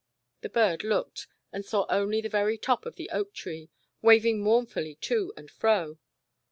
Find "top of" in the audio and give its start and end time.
2.57-2.95